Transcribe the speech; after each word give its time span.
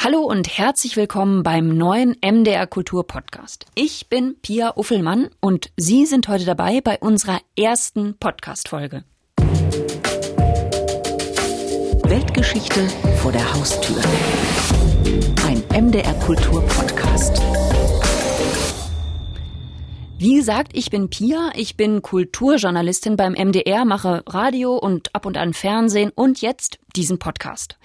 Hallo 0.00 0.20
und 0.20 0.56
herzlich 0.56 0.96
willkommen 0.96 1.42
beim 1.42 1.76
neuen 1.76 2.14
MDR 2.24 2.68
Kultur 2.68 3.04
Podcast. 3.04 3.66
Ich 3.74 4.08
bin 4.08 4.36
Pia 4.40 4.76
Uffelmann 4.76 5.28
und 5.40 5.72
Sie 5.76 6.06
sind 6.06 6.28
heute 6.28 6.44
dabei 6.44 6.80
bei 6.80 6.98
unserer 7.00 7.40
ersten 7.58 8.16
Podcast 8.16 8.68
Folge. 8.68 9.02
Weltgeschichte 12.04 12.88
vor 13.20 13.32
der 13.32 13.52
Haustür. 13.52 14.00
Ein 15.44 15.64
MDR 15.86 16.14
Kultur 16.20 16.62
Podcast. 16.62 17.42
Wie 20.20 20.34
gesagt, 20.34 20.72
ich 20.74 20.90
bin 20.90 21.10
Pia, 21.10 21.52
ich 21.54 21.76
bin 21.76 22.02
Kulturjournalistin 22.02 23.16
beim 23.16 23.34
MDR, 23.34 23.84
mache 23.84 24.24
Radio 24.26 24.76
und 24.76 25.14
ab 25.14 25.26
und 25.26 25.36
an 25.36 25.54
Fernsehen 25.54 26.10
und 26.12 26.40
jetzt 26.40 26.80
diesen 26.96 27.20
Podcast. 27.20 27.78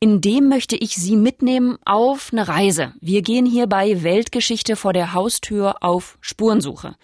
In 0.00 0.22
dem 0.22 0.48
möchte 0.48 0.76
ich 0.76 0.94
Sie 0.94 1.14
mitnehmen 1.14 1.76
auf 1.84 2.30
eine 2.32 2.48
Reise. 2.48 2.94
Wir 3.02 3.20
gehen 3.20 3.44
hier 3.44 3.66
bei 3.66 4.02
Weltgeschichte 4.02 4.76
vor 4.76 4.94
der 4.94 5.12
Haustür 5.12 5.82
auf 5.82 6.16
Spurensuche. 6.22 6.96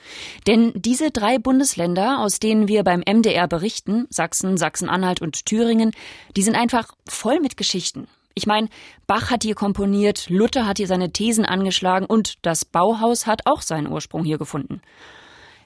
Denn 0.46 0.72
diese 0.74 1.10
drei 1.10 1.38
Bundesländer, 1.38 2.20
aus 2.20 2.40
denen 2.40 2.66
wir 2.66 2.82
beim 2.82 3.00
MDR 3.06 3.48
berichten, 3.48 4.06
Sachsen, 4.08 4.56
Sachsen-Anhalt 4.56 5.20
und 5.20 5.44
Thüringen, 5.44 5.90
die 6.38 6.42
sind 6.42 6.56
einfach 6.56 6.94
voll 7.06 7.40
mit 7.40 7.58
Geschichten. 7.58 8.08
Ich 8.34 8.46
meine, 8.46 8.68
Bach 9.06 9.30
hat 9.30 9.42
hier 9.42 9.54
komponiert, 9.54 10.28
Luther 10.30 10.66
hat 10.66 10.78
hier 10.78 10.86
seine 10.86 11.12
Thesen 11.12 11.44
angeschlagen 11.44 12.06
und 12.06 12.34
das 12.42 12.64
Bauhaus 12.64 13.26
hat 13.26 13.46
auch 13.46 13.62
seinen 13.62 13.88
Ursprung 13.88 14.24
hier 14.24 14.38
gefunden. 14.38 14.80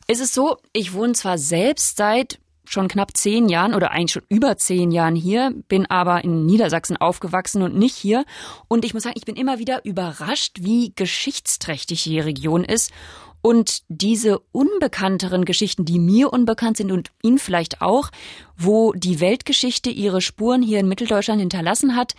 Es 0.07 0.21
ist 0.21 0.35
so, 0.35 0.59
ich 0.73 0.93
wohne 0.93 1.13
zwar 1.13 1.39
selbst 1.39 1.97
seit 1.97 2.39
schon 2.65 2.89
knapp 2.89 3.17
zehn 3.17 3.49
Jahren 3.49 3.75
oder 3.75 3.91
eigentlich 3.91 4.13
schon 4.13 4.23
über 4.29 4.57
zehn 4.57 4.91
Jahren 4.91 5.17
hier, 5.17 5.53
bin 5.69 5.87
aber 5.87 6.25
in 6.25 6.47
Niedersachsen 6.47 6.97
aufgewachsen 6.97 7.63
und 7.63 7.77
nicht 7.77 7.95
hier. 7.95 8.25
Und 8.69 8.85
ich 8.85 8.95
muss 8.95 9.03
sagen, 9.03 9.17
ich 9.17 9.27
bin 9.27 9.37
immer 9.37 9.59
wieder 9.59 9.85
überrascht, 9.85 10.59
wie 10.61 10.93
geschichtsträchtig 10.95 12.05
die 12.05 12.21
Region 12.21 12.65
ist. 12.65 12.91
Und 13.43 13.83
diese 13.89 14.39
unbekannteren 14.53 15.45
Geschichten, 15.45 15.85
die 15.85 15.99
mir 15.99 16.33
unbekannt 16.33 16.79
sind 16.79 16.91
und 16.91 17.11
Ihnen 17.23 17.39
vielleicht 17.39 17.83
auch, 17.83 18.11
wo 18.57 18.93
die 18.95 19.21
Weltgeschichte 19.21 19.91
ihre 19.91 20.23
Spuren 20.23 20.63
hier 20.63 20.81
in 20.81 20.89
Mitteldeutschland 20.89 21.41
hinterlassen 21.41 21.95
hat, 21.95 22.15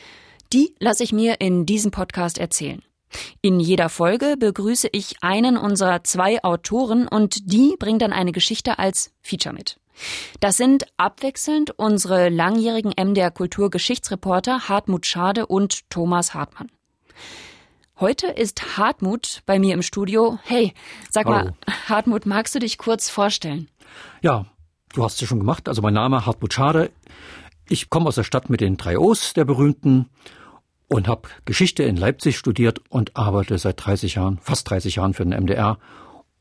die 0.55 0.73
lasse 0.79 1.03
ich 1.03 1.11
mir 1.11 1.41
in 1.41 1.65
diesem 1.65 1.91
Podcast 1.91 2.37
erzählen. 2.37 2.81
In 3.41 3.59
jeder 3.59 3.89
Folge 3.89 4.35
begrüße 4.39 4.87
ich 4.93 5.21
einen 5.21 5.57
unserer 5.57 6.05
zwei 6.05 6.41
Autoren 6.45 7.09
und 7.09 7.51
die 7.51 7.75
bringen 7.77 7.99
dann 7.99 8.13
eine 8.13 8.31
Geschichte 8.31 8.79
als 8.79 9.11
Feature 9.21 9.53
mit. 9.53 9.81
Das 10.39 10.55
sind 10.55 10.85
abwechselnd 10.95 11.71
unsere 11.77 12.29
langjährigen 12.29 12.93
MDR 12.97 13.31
Kulturgeschichtsreporter 13.31 14.69
Hartmut 14.69 15.05
Schade 15.05 15.45
und 15.45 15.89
Thomas 15.89 16.33
Hartmann. 16.33 16.71
Heute 17.99 18.27
ist 18.27 18.77
Hartmut 18.77 19.41
bei 19.45 19.59
mir 19.59 19.73
im 19.73 19.81
Studio. 19.81 20.39
Hey, 20.43 20.73
sag 21.09 21.25
Hallo. 21.25 21.35
mal, 21.35 21.53
Hartmut, 21.89 22.25
magst 22.25 22.55
du 22.55 22.59
dich 22.59 22.77
kurz 22.77 23.09
vorstellen? 23.09 23.67
Ja, 24.21 24.45
du 24.93 25.03
hast 25.03 25.21
es 25.21 25.27
schon 25.27 25.39
gemacht. 25.39 25.67
Also 25.67 25.81
mein 25.81 25.93
Name 25.93 26.25
Hartmut 26.25 26.53
Schade. 26.53 26.91
Ich 27.67 27.89
komme 27.89 28.07
aus 28.07 28.15
der 28.15 28.23
Stadt 28.23 28.49
mit 28.49 28.61
den 28.61 28.77
drei 28.77 28.97
O's, 28.97 29.33
der 29.33 29.43
berühmten, 29.43 30.09
und 30.87 31.07
habe 31.07 31.29
Geschichte 31.45 31.83
in 31.83 31.97
Leipzig 31.97 32.37
studiert 32.37 32.81
und 32.89 33.15
arbeite 33.15 33.57
seit 33.57 33.85
30 33.85 34.15
Jahren, 34.15 34.37
fast 34.39 34.69
30 34.69 34.95
Jahren 34.95 35.13
für 35.13 35.25
den 35.25 35.43
MDR 35.43 35.77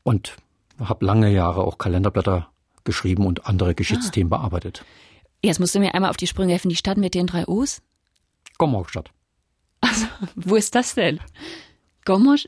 und 0.03 0.35
habe 0.79 1.05
lange 1.05 1.31
Jahre 1.31 1.63
auch 1.63 1.77
Kalenderblätter 1.77 2.49
geschrieben 2.83 3.25
und 3.25 3.47
andere 3.47 3.75
Geschichtsthemen 3.75 4.31
ah. 4.33 4.37
bearbeitet. 4.37 4.85
Jetzt 5.43 5.59
musst 5.59 5.75
du 5.75 5.79
mir 5.79 5.93
einmal 5.93 6.09
auf 6.09 6.17
die 6.17 6.27
Sprünge 6.27 6.51
helfen. 6.51 6.69
Die 6.69 6.75
Stadt 6.75 6.97
mit 6.97 7.13
den 7.13 7.27
drei 7.27 7.47
O's? 7.47 7.81
Gomorgstadt. 8.57 9.11
Also, 9.81 10.05
wo 10.35 10.55
ist 10.55 10.73
das 10.75 10.95
denn? 10.95 11.19
Gomorg? 12.05 12.47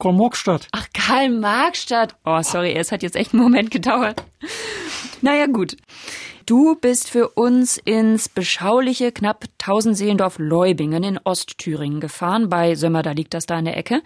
Karl-Marx-Stadt. 0.00 0.68
Ach, 0.72 0.86
Karl-Marx-Stadt. 0.94 2.16
Oh, 2.24 2.40
sorry, 2.42 2.72
es 2.72 2.92
hat 2.92 3.02
jetzt 3.02 3.16
echt 3.16 3.32
einen 3.32 3.42
Moment 3.42 3.70
gedauert. 3.72 4.22
Naja, 5.20 5.46
gut. 5.46 5.76
Du 6.46 6.76
bist 6.76 7.10
für 7.10 7.28
uns 7.30 7.76
ins 7.76 8.28
beschauliche 8.28 9.12
knapp 9.12 9.44
1000 9.60 9.96
Seelendorf 9.96 10.38
Leubingen 10.38 11.02
in 11.02 11.18
Ostthüringen 11.18 12.00
gefahren. 12.00 12.48
Bei 12.48 12.74
Sömmer, 12.74 13.02
da 13.02 13.12
liegt 13.12 13.34
das 13.34 13.46
da 13.46 13.58
in 13.58 13.64
der 13.64 13.76
Ecke. 13.76 14.02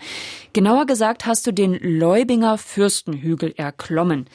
Genauer 0.53 0.87
gesagt 0.87 1.27
hast 1.27 1.47
du 1.47 1.53
den 1.53 1.75
Leubinger 1.75 2.59
Fürstenhügel 2.59 3.55
erklommen. 3.57 4.27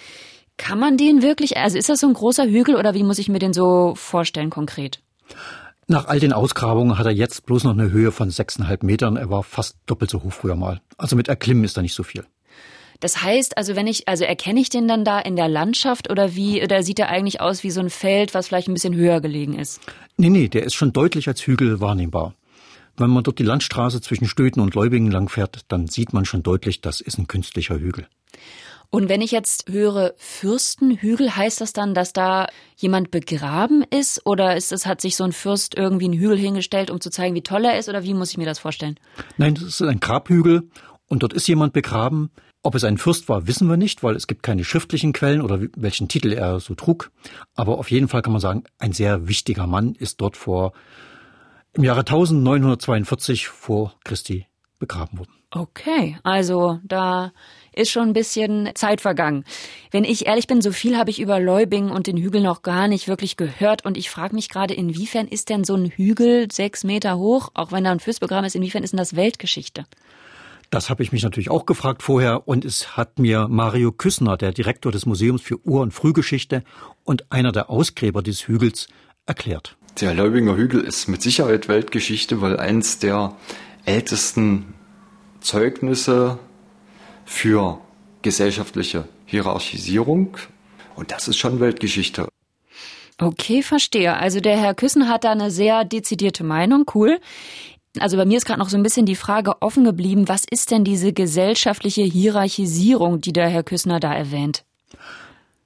Kann 0.58 0.80
man 0.80 0.98
den 0.98 1.22
wirklich, 1.22 1.58
also 1.58 1.78
ist 1.78 1.90
das 1.90 2.00
so 2.00 2.08
ein 2.08 2.14
großer 2.14 2.46
Hügel 2.46 2.76
oder 2.76 2.94
wie 2.94 3.04
muss 3.04 3.20
ich 3.20 3.30
mir 3.30 3.40
den 3.40 3.54
so 3.54 3.94
vorstellen 3.96 4.50
konkret? 4.50 5.02
Nach 5.88 6.08
all 6.08 6.20
den 6.20 6.34
Ausgrabungen 6.34 6.98
hat 6.98 7.06
er 7.06 7.12
jetzt 7.12 7.46
bloß 7.46 7.64
noch 7.64 7.72
eine 7.72 7.92
Höhe 7.92 8.12
von 8.12 8.30
sechseinhalb 8.30 8.84
Metern. 8.84 9.18
Er 9.18 9.30
war 9.30 9.44
fast 9.44 9.78
doppelt 9.86 10.12
so 10.12 10.24
hoch 10.24 10.34
früher 10.34 10.56
mal. 10.56 10.82
Also 10.98 11.16
mit 11.16 11.28
Erklimmen 11.28 11.64
ist 11.64 11.78
da 11.78 11.82
nicht 11.82 11.94
so 11.94 12.04
viel. 12.04 12.26
Das 13.00 13.22
heißt, 13.22 13.58
also 13.58 13.75
wenn 13.75 13.88
ich, 13.88 14.08
also 14.08 14.24
erkenne 14.24 14.59
ich 14.59 14.69
den 14.69 14.88
dann 14.88 15.06
da 15.06 15.19
in 15.19 15.35
der 15.35 15.47
Landschaft 15.47 16.09
oder 16.09 16.35
wie, 16.35 16.63
oder 16.63 16.84
sieht 16.84 17.00
er 17.00 17.09
eigentlich 17.09 17.41
aus 17.41 17.63
wie 17.63 17.72
so 17.72 17.80
ein 17.80 17.90
Feld, 17.90 18.34
was 18.34 18.47
vielleicht 18.47 18.68
ein 18.68 18.74
bisschen 18.74 18.96
höher 18.96 19.22
gelegen 19.22 19.58
ist? 19.58 19.80
Nee, 20.18 20.30
nee, 20.30 20.47
der 20.47 20.63
ist 20.63 20.74
schon 20.74 20.94
deutlich 20.94 21.28
als 21.28 21.46
Hügel 21.46 21.80
wahrnehmbar. 21.80 22.34
Wenn 22.97 23.12
man 23.12 23.24
dort 23.24 23.38
die 23.38 23.44
Landstraße 23.44 24.02
zwischen 24.02 24.28
Stöten 24.28 24.59
und 24.59 24.74
Leubingen 24.74 25.12
langfährt, 25.12 25.62
dann 25.68 25.88
sieht 25.88 26.13
man 26.13 26.25
schon 26.25 26.41
deutlich, 26.41 26.81
das 26.81 27.00
ist 27.00 27.19
ein 27.19 27.28
künstlicher 27.28 27.80
Hügel. 27.80 28.08
Und 28.90 29.09
wenn 29.09 29.22
ich 29.22 29.31
jetzt 29.31 29.69
höre 29.69 30.14
Fürstenhügel, 30.18 31.35
heißt 31.35 31.59
das 31.59 31.74
dann, 31.74 31.94
dass 31.94 32.14
da 32.14 32.47
jemand 32.78 33.12
begraben 33.12 33.84
ist? 33.90 34.25
Oder 34.25 34.56
ist 34.56 34.72
es, 34.72 34.85
hat 34.85 35.02
sich 35.02 35.18
so 35.18 35.25
ein 35.25 35.34
Fürst 35.34 35.75
irgendwie 35.75 36.06
einen 36.06 36.18
Hügel 36.18 36.38
hingestellt, 36.38 36.90
um 36.90 37.02
zu 37.02 37.09
zeigen, 37.09 37.35
wie 37.35 37.41
toll 37.41 37.66
er 37.66 37.78
ist? 37.78 37.90
Oder 37.90 38.03
wie 38.03 38.14
muss 38.14 38.31
ich 38.31 38.38
mir 38.38 38.46
das 38.46 38.59
vorstellen? 38.59 38.97
Nein, 39.38 39.56
das 39.56 39.64
ist 39.64 39.81
ein 39.81 40.00
Grabhügel 40.00 40.69
und 41.07 41.23
dort 41.23 41.34
ist 41.34 41.47
jemand 41.47 41.73
begraben. 41.73 42.31
Ob 42.63 42.75
es 42.75 42.84
ein 42.84 42.97
Fürst 42.97 43.29
war, 43.29 43.47
wissen 43.47 43.69
wir 43.69 43.78
nicht, 43.78 44.03
weil 44.03 44.16
es 44.16 44.28
gibt 44.28 44.44
keine 44.44 44.63
schriftlichen 44.63 45.13
Quellen 45.13 45.41
oder 45.41 45.62
welchen 45.75 46.07
Titel 46.07 46.34
er 46.34 46.59
so 46.59 46.75
trug. 46.75 47.12
Aber 47.56 47.78
auf 47.78 47.91
jeden 47.91 48.07
Fall 48.07 48.22
kann 48.22 48.34
man 48.34 48.41
sagen, 48.41 48.63
ein 48.78 48.91
sehr 48.91 49.28
wichtiger 49.28 49.67
Mann 49.67 49.96
ist 49.96 50.19
dort 50.19 50.35
vor 50.35 50.73
im 51.73 51.84
Jahre 51.84 52.00
1942 52.00 53.47
vor 53.47 53.94
Christi 54.03 54.47
begraben 54.79 55.19
worden. 55.19 55.31
Okay, 55.51 56.17
also 56.23 56.79
da 56.84 57.31
ist 57.72 57.90
schon 57.90 58.09
ein 58.09 58.13
bisschen 58.13 58.69
Zeit 58.75 59.00
vergangen. 59.00 59.46
Wenn 59.91 60.03
ich 60.03 60.25
ehrlich 60.25 60.47
bin, 60.47 60.62
so 60.62 60.72
viel 60.72 60.97
habe 60.97 61.09
ich 61.09 61.22
über 61.22 61.40
Leubingen 61.40 61.91
und 61.91 62.07
den 62.07 62.17
Hügel 62.17 62.41
noch 62.41 62.63
gar 62.63 62.88
nicht 62.90 63.07
wirklich 63.07 63.38
gehört. 63.38 63.85
Und 63.85 63.97
ich 63.97 64.09
frage 64.09 64.35
mich 64.35 64.50
gerade, 64.50 64.73
inwiefern 64.73 65.28
ist 65.28 65.50
denn 65.50 65.63
so 65.63 65.75
ein 65.75 65.85
Hügel 65.85 66.51
sechs 66.51 66.84
Meter 66.84 67.17
hoch, 67.17 67.50
auch 67.53 67.72
wenn 67.72 67.85
da 67.85 67.91
ein 67.91 68.01
Fürst 68.01 68.19
begraben 68.19 68.46
ist, 68.46 68.56
inwiefern 68.56 68.84
ist 68.84 68.91
denn 68.91 68.97
das 68.97 69.16
Weltgeschichte? 69.16 69.85
Das 70.69 70.89
habe 70.89 71.01
ich 71.01 71.11
mich 71.11 71.23
natürlich 71.23 71.50
auch 71.50 71.66
gefragt 71.66 72.03
vorher 72.03 72.47
und 72.47 72.66
es 72.66 72.97
hat 72.97 73.19
mir 73.19 73.47
Mario 73.47 73.91
Küssner, 73.91 74.35
der 74.35 74.51
Direktor 74.51 74.91
des 74.91 75.05
Museums 75.05 75.41
für 75.41 75.66
Ur- 75.66 75.81
und 75.81 75.94
Frühgeschichte 75.94 76.63
und 77.03 77.31
einer 77.31 77.53
der 77.53 77.69
Ausgräber 77.69 78.22
des 78.22 78.47
Hügels, 78.47 78.88
erklärt. 79.25 79.78
Der 80.00 80.13
Leubinger 80.13 80.55
Hügel 80.55 80.81
ist 80.81 81.07
mit 81.07 81.22
Sicherheit 81.22 81.67
Weltgeschichte, 81.67 82.41
weil 82.41 82.57
eins 82.57 83.00
der 83.00 83.35
ältesten 83.85 84.73
Zeugnisse 85.41 86.39
für 87.25 87.79
gesellschaftliche 88.22 89.07
Hierarchisierung 89.25 90.38
und 90.95 91.11
das 91.11 91.28
ist 91.28 91.38
schon 91.38 91.59
Weltgeschichte. 91.59 92.28
Okay, 93.19 93.63
verstehe. 93.63 94.16
Also 94.16 94.39
der 94.39 94.57
Herr 94.57 94.75
Küssen 94.75 95.09
hat 95.09 95.23
da 95.23 95.31
eine 95.31 95.49
sehr 95.49 95.85
dezidierte 95.85 96.44
Meinung. 96.44 96.85
Cool. 96.94 97.19
Also 98.02 98.18
bei 98.18 98.25
mir 98.25 98.38
ist 98.38 98.46
gerade 98.46 98.59
noch 98.59 98.69
so 98.69 98.78
ein 98.78 98.84
bisschen 98.84 99.06
die 99.06 99.16
Frage 99.16 99.62
offen 99.62 99.84
geblieben, 99.84 100.28
was 100.28 100.46
ist 100.50 100.72
denn 100.72 100.84
diese 100.84 101.13
gesellschaftliche 101.13 102.03
Hierarchisierung, 102.03 103.22
die 103.22 103.34
der 103.34 103.50
Herr 103.50 103.63
Küssner 103.63 104.00
da 104.00 104.13
erwähnt? 104.13 104.63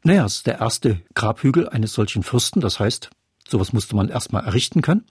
Naja, 0.04 0.26
es 0.26 0.38
ist 0.38 0.48
der 0.48 0.60
erste 0.60 1.02
Grabhügel 1.14 1.70
eines 1.70 1.94
solchen 1.94 2.24
Fürsten. 2.24 2.62
Das 2.62 2.80
heißt, 2.80 3.10
sowas 3.48 3.74
musste 3.74 3.96
man 3.96 4.10
erstmal 4.10 4.46
errichten 4.46 4.82
können. 4.82 5.06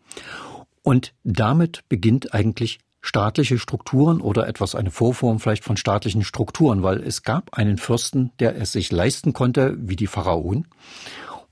Und 0.83 1.13
damit 1.25 1.89
beginnt 1.89 2.35
eigentlich 2.35 2.81
staatliche 3.01 3.59
Strukturen 3.59 4.21
oder 4.21 4.47
etwas 4.47 4.75
eine 4.75 4.91
Vorform 4.91 5.39
vielleicht 5.41 5.65
von 5.65 5.77
staatlichen 5.77 6.25
Strukturen, 6.25 6.83
weil 6.83 7.03
es 7.03 7.23
gab 7.23 7.55
einen 7.55 7.79
Fürsten, 7.79 8.33
der 8.41 8.57
es 8.57 8.73
sich 8.73 8.93
leisten 8.93 9.33
konnte, 9.33 9.77
wie 9.79 9.97
die 9.97 10.07
Pharaonen 10.07 10.67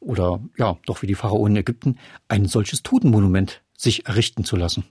oder 0.01 0.41
ja, 0.57 0.77
doch 0.87 1.03
wie 1.03 1.07
die 1.07 1.15
Pharaonen 1.15 1.57
Ägypten, 1.57 1.99
ein 2.29 2.47
solches 2.47 2.83
Totenmonument 2.83 3.63
sich 3.77 4.07
errichten 4.07 4.45
zu 4.45 4.57
lassen. 4.57 4.85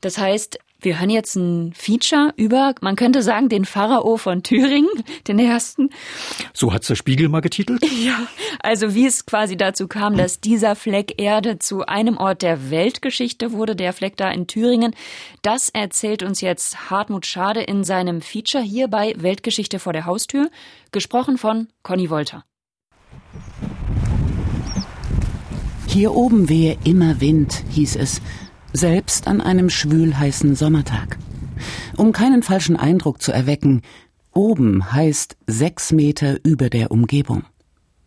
Das 0.00 0.18
heißt, 0.18 0.58
wir 0.80 1.00
hören 1.00 1.10
jetzt 1.10 1.34
ein 1.34 1.72
Feature 1.74 2.32
über, 2.36 2.72
man 2.80 2.94
könnte 2.94 3.20
sagen, 3.22 3.48
den 3.48 3.64
Pharao 3.64 4.16
von 4.16 4.44
Thüringen, 4.44 4.90
den 5.26 5.40
ersten. 5.40 5.90
So 6.54 6.72
hat's 6.72 6.86
der 6.86 6.94
Spiegel 6.94 7.28
mal 7.28 7.40
getitelt. 7.40 7.84
Ja, 7.98 8.28
also 8.60 8.94
wie 8.94 9.06
es 9.06 9.26
quasi 9.26 9.56
dazu 9.56 9.88
kam, 9.88 10.16
dass 10.16 10.40
dieser 10.40 10.76
Fleck 10.76 11.20
Erde 11.20 11.58
zu 11.58 11.84
einem 11.86 12.16
Ort 12.16 12.42
der 12.42 12.70
Weltgeschichte 12.70 13.50
wurde, 13.50 13.74
der 13.74 13.92
Fleck 13.92 14.16
da 14.16 14.30
in 14.30 14.46
Thüringen. 14.46 14.94
Das 15.42 15.68
erzählt 15.68 16.22
uns 16.22 16.40
jetzt 16.40 16.90
Hartmut 16.90 17.26
Schade 17.26 17.60
in 17.60 17.82
seinem 17.82 18.20
Feature 18.20 18.62
hier 18.62 18.86
bei 18.86 19.14
Weltgeschichte 19.18 19.80
vor 19.80 19.92
der 19.92 20.06
Haustür, 20.06 20.48
gesprochen 20.92 21.38
von 21.38 21.68
Conny 21.82 22.08
Wolter. 22.08 22.44
Hier 25.88 26.14
oben 26.14 26.48
wehe 26.48 26.78
immer 26.84 27.20
Wind, 27.20 27.64
hieß 27.70 27.96
es 27.96 28.22
Selbst 28.78 29.26
an 29.26 29.40
einem 29.40 29.70
schwülheißen 29.70 30.54
Sommertag. 30.54 31.18
Um 31.96 32.12
keinen 32.12 32.44
falschen 32.44 32.76
Eindruck 32.76 33.20
zu 33.20 33.32
erwecken, 33.32 33.82
oben 34.32 34.92
heißt 34.92 35.36
sechs 35.48 35.90
Meter 35.90 36.38
über 36.44 36.70
der 36.70 36.92
Umgebung. 36.92 37.42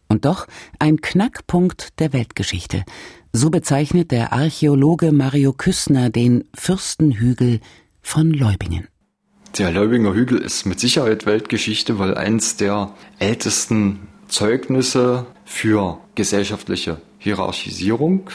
Und 0.07 0.23
doch 0.23 0.47
ein 0.79 1.01
Knackpunkt 1.01 1.99
der 1.99 2.13
Weltgeschichte. 2.13 2.85
So 3.33 3.49
bezeichnet 3.49 4.11
der 4.11 4.31
Archäologe 4.31 5.11
Mario 5.11 5.51
Küssner 5.51 6.09
den 6.09 6.45
Fürstenhügel 6.53 7.59
von 8.01 8.31
Leubingen. 8.31 8.87
Der 9.57 9.73
Leubinger 9.73 10.13
Hügel 10.13 10.37
ist 10.37 10.65
mit 10.65 10.79
Sicherheit 10.79 11.25
Weltgeschichte, 11.25 11.99
weil 11.99 12.15
eins 12.15 12.55
der 12.55 12.95
ältesten 13.19 14.07
Zeugnisse 14.29 15.25
für 15.43 15.97
gesellschaftliche 16.15 17.01
Hierarchisierung. 17.17 18.29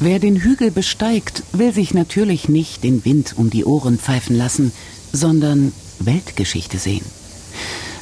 Wer 0.00 0.20
den 0.20 0.36
Hügel 0.36 0.70
besteigt, 0.70 1.42
will 1.52 1.72
sich 1.72 1.92
natürlich 1.92 2.48
nicht 2.48 2.84
den 2.84 3.04
Wind 3.04 3.34
um 3.36 3.50
die 3.50 3.64
Ohren 3.64 3.98
pfeifen 3.98 4.36
lassen, 4.36 4.70
sondern 5.12 5.72
Weltgeschichte 5.98 6.78
sehen. 6.78 7.04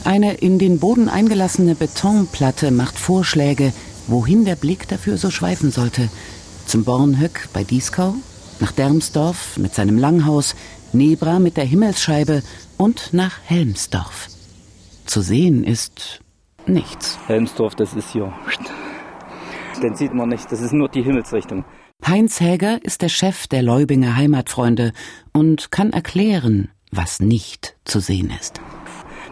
Eine 0.04 0.34
in 0.34 0.58
den 0.58 0.78
Boden 0.78 1.08
eingelassene 1.08 1.74
Betonplatte 1.74 2.70
macht 2.70 2.98
Vorschläge, 2.98 3.72
wohin 4.08 4.44
der 4.44 4.56
Blick 4.56 4.86
dafür 4.88 5.16
so 5.16 5.30
schweifen 5.30 5.70
sollte. 5.70 6.10
Zum 6.66 6.84
Bornhöck 6.84 7.48
bei 7.54 7.64
Dieskau, 7.64 8.14
nach 8.60 8.72
Dermsdorf 8.72 9.56
mit 9.56 9.74
seinem 9.74 9.96
Langhaus, 9.96 10.54
Nebra 10.92 11.38
mit 11.38 11.56
der 11.56 11.64
Himmelsscheibe 11.64 12.42
und 12.76 13.14
nach 13.14 13.38
Helmsdorf. 13.44 14.28
Zu 15.06 15.22
sehen 15.22 15.64
ist 15.64 16.20
nichts. 16.66 17.18
Helmsdorf, 17.26 17.74
das 17.74 17.94
ist 17.94 18.10
hier. 18.12 18.34
Den 19.82 19.94
sieht 19.94 20.12
man 20.12 20.28
nicht, 20.28 20.52
das 20.52 20.60
ist 20.60 20.72
nur 20.72 20.88
die 20.88 21.02
Himmelsrichtung. 21.02 21.64
Heinz 22.06 22.40
Häger 22.40 22.78
ist 22.84 23.02
der 23.02 23.08
Chef 23.08 23.48
der 23.48 23.64
Leubinger 23.64 24.16
Heimatfreunde 24.16 24.92
und 25.32 25.72
kann 25.72 25.92
erklären, 25.92 26.70
was 26.92 27.18
nicht 27.18 27.76
zu 27.84 27.98
sehen 27.98 28.32
ist. 28.40 28.60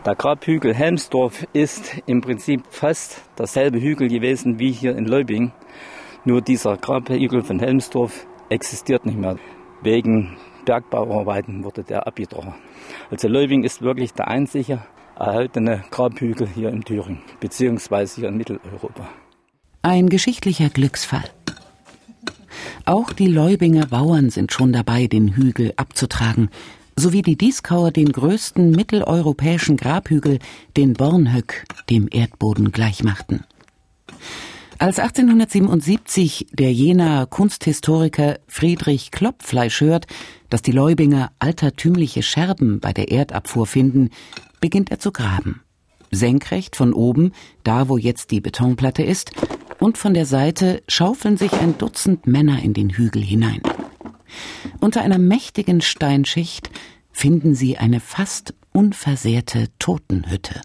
Der 0.05 0.17
Grabhügel 0.17 0.75
Helmsdorf 0.75 1.47
ist 1.53 2.03
im 2.07 2.21
Prinzip 2.21 2.63
fast 2.71 3.23
dasselbe 3.37 3.81
Hügel 3.81 4.09
gewesen 4.09 4.59
wie 4.59 4.73
hier 4.73 4.97
in 4.97 5.05
Leubing. 5.05 5.53
Nur 6.25 6.43
dieser 6.43 6.77
Grabhügel 6.77 7.43
von 7.43 7.61
Helmsdorf 7.61 8.27
existiert 8.49 9.07
nicht 9.07 9.19
mehr. 9.19 9.39
Wegen 9.83 10.37
Bergbauarbeiten 10.65 11.63
wurde 11.63 11.85
der 11.85 12.09
abgebrochen. 12.09 12.55
Also 13.09 13.29
Leubing 13.29 13.63
ist 13.63 13.83
wirklich 13.83 14.15
der 14.15 14.27
einzige 14.27 14.85
erhaltene 15.17 15.85
Grabhügel 15.93 16.49
hier 16.49 16.71
in 16.71 16.83
Thüringen, 16.83 17.23
beziehungsweise 17.39 18.21
hier 18.21 18.29
in 18.31 18.37
Mitteleuropa. 18.37 19.09
Ein 19.83 20.09
geschichtlicher 20.09 20.71
Glücksfall. 20.71 21.31
Auch 22.87 23.15
die 23.15 23.29
Leubinger 23.29 23.87
Bauern 23.87 24.29
sind 24.29 24.53
schon 24.53 24.73
dabei, 24.73 25.07
den 25.07 25.37
Hügel 25.37 25.73
abzutragen, 25.77 26.51
sowie 26.97 27.23
die 27.23 27.37
Dieskauer 27.37 27.91
den 27.91 28.13
größten 28.13 28.71
mitteleuropäischen 28.71 29.79
Grabhügel, 29.79 30.39
den 30.77 30.93
Bornhöck, 30.93 31.65
dem 31.89 32.09
Erdboden 32.11 32.73
gleichmachten. 32.73 33.45
Als 34.79 34.99
1877 34.99 36.49
der 36.53 36.73
Jenaer 36.75 37.27
Kunsthistoriker 37.27 38.39
Friedrich 38.49 39.11
Klopfleisch 39.13 39.81
hört, 39.81 40.07
dass 40.51 40.61
die 40.61 40.73
Leubinger 40.73 41.33
altertümliche 41.39 42.23
Scherben 42.23 42.81
bei 42.81 42.93
der 42.93 43.11
Erdabfuhr 43.11 43.67
finden, 43.67 44.11
beginnt 44.61 44.91
er 44.91 44.99
zu 44.99 45.11
graben. 45.11 45.63
Senkrecht 46.11 46.77
von 46.77 46.93
oben, 46.93 47.33
da 47.63 47.89
wo 47.89 47.97
jetzt 47.97 48.31
die 48.31 48.41
Betonplatte 48.41 49.03
ist, 49.03 49.33
und 49.85 49.99
von 49.99 50.15
der 50.15 50.25
Seite 50.25 50.83
schaufeln 50.89 51.37
sich 51.37 51.53
ein 51.53 51.77
Dutzend 51.77 52.27
Männer 52.27 52.63
in 52.63 52.73
den 52.73 52.89
Hügel 52.89 53.21
hinein. 53.21 53.61
Unter 54.81 55.03
einer 55.03 55.19
mächtigen 55.19 55.83
Steinschicht 55.83 56.71
finden 57.13 57.55
sie 57.55 57.77
eine 57.77 58.01
fast 58.01 58.55
unversehrte 58.73 59.67
Totenhütte. 59.79 60.63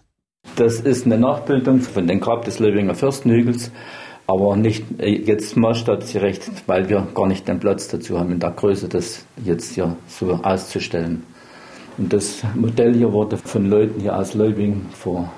Das 0.56 0.80
ist 0.80 1.04
eine 1.04 1.18
Nachbildung 1.18 1.80
von 1.80 2.06
dem 2.06 2.20
Grab 2.20 2.46
des 2.46 2.60
Löwinger 2.60 2.94
Fürstenhügels, 2.94 3.70
aber 4.26 4.56
nicht 4.56 4.86
äh, 4.98 5.10
jetzt 5.10 5.54
maßstabsgerecht, 5.54 6.50
weil 6.66 6.88
wir 6.88 7.06
gar 7.14 7.26
nicht 7.26 7.46
den 7.46 7.60
Platz 7.60 7.88
dazu 7.88 8.18
haben 8.18 8.32
in 8.32 8.40
der 8.40 8.52
Größe, 8.52 8.88
das 8.88 9.26
jetzt 9.44 9.74
hier 9.74 9.98
so 10.08 10.32
auszustellen. 10.42 11.24
Und 11.98 12.10
das 12.10 12.42
Modell 12.54 12.94
hier 12.94 13.12
wurde 13.12 13.36
von 13.36 13.68
Leuten 13.68 14.00
hier 14.00 14.16
aus 14.16 14.32
Leubing 14.32 14.86
vor 14.92 15.30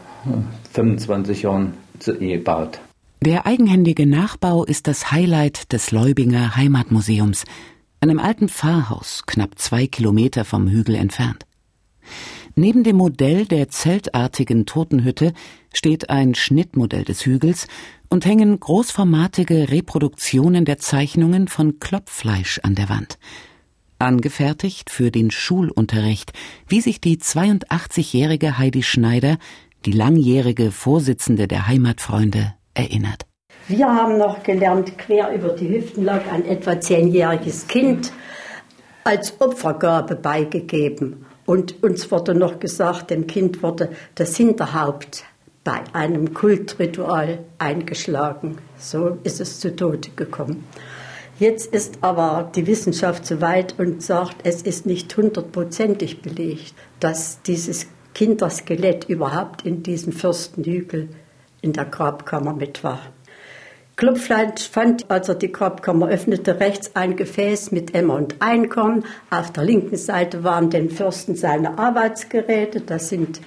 25 0.72 1.36
äh, 1.36 1.42
Jahren 1.42 1.74
gebaut. 2.20 2.78
Der 3.24 3.46
eigenhändige 3.46 4.04
Nachbau 4.04 4.64
ist 4.64 4.88
das 4.88 5.12
Highlight 5.12 5.72
des 5.72 5.92
Leubinger 5.92 6.56
Heimatmuseums, 6.56 7.44
einem 8.00 8.18
alten 8.18 8.48
Pfarrhaus 8.48 9.22
knapp 9.26 9.60
zwei 9.60 9.86
Kilometer 9.86 10.44
vom 10.44 10.66
Hügel 10.66 10.96
entfernt. 10.96 11.46
Neben 12.56 12.82
dem 12.82 12.96
Modell 12.96 13.46
der 13.46 13.68
zeltartigen 13.68 14.66
Totenhütte 14.66 15.34
steht 15.72 16.10
ein 16.10 16.34
Schnittmodell 16.34 17.04
des 17.04 17.24
Hügels 17.24 17.68
und 18.08 18.26
hängen 18.26 18.58
großformatige 18.58 19.70
Reproduktionen 19.70 20.64
der 20.64 20.78
Zeichnungen 20.78 21.46
von 21.46 21.78
Klopffleisch 21.78 22.58
an 22.64 22.74
der 22.74 22.88
Wand. 22.88 23.20
Angefertigt 24.00 24.90
für 24.90 25.12
den 25.12 25.30
Schulunterricht, 25.30 26.32
wie 26.66 26.80
sich 26.80 27.00
die 27.00 27.18
82-jährige 27.18 28.58
Heidi 28.58 28.82
Schneider, 28.82 29.38
die 29.86 29.92
langjährige 29.92 30.72
Vorsitzende 30.72 31.46
der 31.46 31.68
Heimatfreunde, 31.68 32.54
erinnert. 32.74 33.26
Wir 33.68 33.86
haben 33.86 34.18
noch 34.18 34.42
gelernt, 34.42 34.98
quer 34.98 35.32
über 35.32 35.50
die 35.50 35.68
Hüften 35.68 36.04
lag 36.04 36.22
ein 36.30 36.44
etwa 36.44 36.80
zehnjähriges 36.80 37.68
Kind 37.68 38.12
als 39.04 39.40
Opfergabe 39.40 40.16
beigegeben. 40.16 41.26
Und 41.46 41.82
uns 41.82 42.10
wurde 42.10 42.34
noch 42.34 42.60
gesagt, 42.60 43.10
dem 43.10 43.26
Kind 43.26 43.62
wurde 43.62 43.90
das 44.14 44.36
Hinterhaupt 44.36 45.24
bei 45.64 45.80
einem 45.92 46.34
Kultritual 46.34 47.40
eingeschlagen. 47.58 48.58
So 48.78 49.18
ist 49.22 49.40
es 49.40 49.60
zu 49.60 49.74
Tode 49.74 50.10
gekommen. 50.16 50.64
Jetzt 51.38 51.72
ist 51.72 51.98
aber 52.02 52.50
die 52.54 52.66
Wissenschaft 52.66 53.26
so 53.26 53.40
weit 53.40 53.78
und 53.78 54.02
sagt, 54.02 54.36
es 54.44 54.62
ist 54.62 54.86
nicht 54.86 55.16
hundertprozentig 55.16 56.22
belegt, 56.22 56.74
dass 57.00 57.42
dieses 57.42 57.86
Kinderskelett 58.14 59.08
überhaupt 59.08 59.64
in 59.64 59.82
diesem 59.82 60.12
Fürstenhügel 60.12 61.08
in 61.62 61.72
der 61.72 61.86
Grabkammer 61.86 62.52
mit 62.52 62.84
war. 62.84 63.00
Klopflein 63.96 64.54
fand, 64.56 65.10
als 65.10 65.28
er 65.28 65.36
die 65.36 65.52
Grabkammer 65.52 66.08
öffnete, 66.08 66.58
rechts 66.60 66.96
ein 66.96 67.16
Gefäß 67.16 67.72
mit 67.72 67.94
Emmer 67.94 68.16
und 68.16 68.36
Einkorn. 68.40 69.04
Auf 69.30 69.52
der 69.52 69.64
linken 69.64 69.96
Seite 69.96 70.44
waren 70.44 70.70
den 70.70 70.90
Fürsten 70.90 71.36
seine 71.36 71.78
Arbeitsgeräte. 71.78 72.80
Das 72.80 73.10
sind 73.10 73.40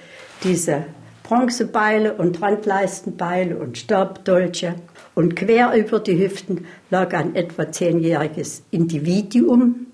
diese 0.44 0.84
Bronzebeile 1.24 2.14
und 2.14 2.40
Randleistenbeile 2.40 3.58
und 3.58 3.76
Stabdolche. 3.76 4.76
Und 5.14 5.34
quer 5.34 5.74
über 5.74 5.98
die 5.98 6.18
Hüften 6.18 6.66
lag 6.90 7.12
ein 7.12 7.34
etwa 7.34 7.70
zehnjähriges 7.70 8.62
Individuum. 8.70 9.86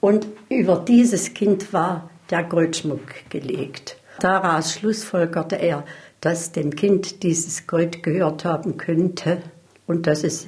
Und 0.00 0.26
über 0.48 0.76
dieses 0.86 1.34
Kind 1.34 1.72
war 1.72 2.08
der 2.30 2.44
Goldschmuck 2.44 3.28
gelegt. 3.28 3.99
Daraus 4.18 4.74
schlussfolgerte 4.74 5.56
er, 5.56 5.84
dass 6.20 6.52
dem 6.52 6.74
Kind 6.74 7.22
dieses 7.22 7.66
Gold 7.66 8.02
gehört 8.02 8.44
haben 8.44 8.76
könnte 8.76 9.42
und 9.86 10.06
dass 10.06 10.24
es 10.24 10.46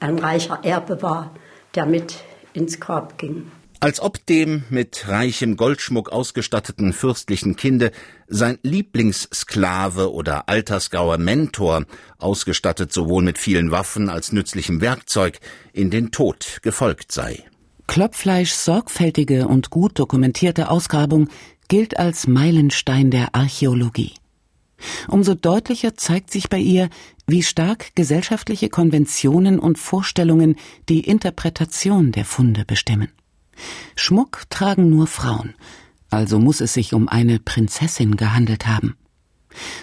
ein 0.00 0.18
reicher 0.18 0.60
Erbe 0.62 1.02
war, 1.02 1.34
der 1.74 1.86
mit 1.86 2.16
ins 2.52 2.80
Grab 2.80 3.18
ging. 3.18 3.50
Als 3.80 4.00
ob 4.00 4.24
dem 4.24 4.64
mit 4.70 5.06
reichem 5.06 5.56
Goldschmuck 5.56 6.10
ausgestatteten 6.10 6.94
fürstlichen 6.94 7.56
Kinde 7.56 7.92
sein 8.26 8.58
Lieblingssklave 8.62 10.12
oder 10.12 10.48
altersgrauer 10.48 11.18
Mentor, 11.18 11.84
ausgestattet 12.18 12.92
sowohl 12.92 13.22
mit 13.22 13.38
vielen 13.38 13.70
Waffen 13.70 14.08
als 14.08 14.32
nützlichem 14.32 14.80
Werkzeug, 14.80 15.40
in 15.74 15.90
den 15.90 16.10
Tod 16.10 16.60
gefolgt 16.62 17.12
sei. 17.12 17.44
Klopfleischs 17.86 18.64
sorgfältige 18.64 19.46
und 19.46 19.70
gut 19.70 19.98
dokumentierte 19.98 20.70
Ausgrabung 20.70 21.28
gilt 21.68 21.98
als 21.98 22.26
Meilenstein 22.26 23.10
der 23.10 23.34
Archäologie. 23.34 24.12
Umso 25.08 25.34
deutlicher 25.34 25.96
zeigt 25.96 26.30
sich 26.30 26.48
bei 26.48 26.58
ihr, 26.58 26.90
wie 27.26 27.42
stark 27.42 27.94
gesellschaftliche 27.94 28.68
Konventionen 28.68 29.58
und 29.58 29.78
Vorstellungen 29.78 30.56
die 30.88 31.00
Interpretation 31.00 32.12
der 32.12 32.24
Funde 32.24 32.64
bestimmen. 32.64 33.08
Schmuck 33.94 34.42
tragen 34.50 34.90
nur 34.90 35.06
Frauen, 35.06 35.54
also 36.10 36.38
muss 36.38 36.60
es 36.60 36.74
sich 36.74 36.92
um 36.92 37.08
eine 37.08 37.38
Prinzessin 37.38 38.16
gehandelt 38.16 38.66
haben. 38.66 38.96